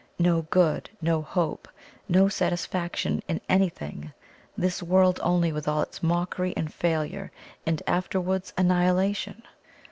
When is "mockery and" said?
6.01-6.73